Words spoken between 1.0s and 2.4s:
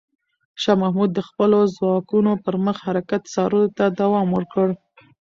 د خپلو ځواکونو